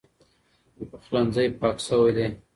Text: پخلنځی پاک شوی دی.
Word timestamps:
پخلنځی 0.89 1.47
پاک 1.59 1.77
شوی 1.87 2.11
دی. 2.15 2.27